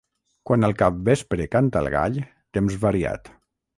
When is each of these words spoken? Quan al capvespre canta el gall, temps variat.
Quan 0.49 0.65
al 0.69 0.73
capvespre 0.79 1.47
canta 1.57 1.83
el 1.85 1.91
gall, 1.97 2.17
temps 2.59 2.79
variat. 2.89 3.31